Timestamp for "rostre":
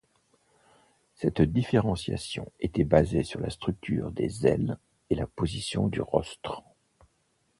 6.01-6.63